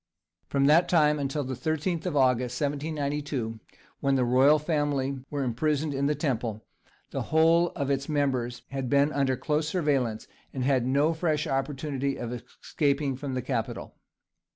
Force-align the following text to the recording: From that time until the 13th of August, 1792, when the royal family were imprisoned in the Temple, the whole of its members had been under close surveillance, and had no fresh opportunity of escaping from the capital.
From 0.47 0.65
that 0.65 0.89
time 0.89 1.19
until 1.19 1.43
the 1.43 1.53
13th 1.53 2.07
of 2.07 2.17
August, 2.17 2.59
1792, 2.59 3.59
when 3.99 4.15
the 4.15 4.25
royal 4.25 4.57
family 4.57 5.19
were 5.29 5.43
imprisoned 5.43 5.93
in 5.93 6.07
the 6.07 6.15
Temple, 6.15 6.65
the 7.11 7.21
whole 7.21 7.67
of 7.75 7.91
its 7.91 8.09
members 8.09 8.63
had 8.71 8.89
been 8.89 9.13
under 9.13 9.37
close 9.37 9.67
surveillance, 9.67 10.25
and 10.53 10.63
had 10.63 10.87
no 10.87 11.13
fresh 11.13 11.45
opportunity 11.45 12.17
of 12.17 12.33
escaping 12.33 13.15
from 13.15 13.35
the 13.35 13.43
capital. 13.43 13.93